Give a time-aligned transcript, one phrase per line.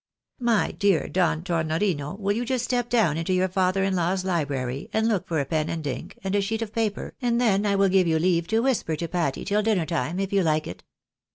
[0.39, 4.89] My dear Don Tornorino, will you just step down into your father in law's library,
[4.91, 7.75] and look for a pen and ink, and a sheet of paper, and then I
[7.75, 10.83] will give you leave to whisper to Patty tiU dinner time, if you like it."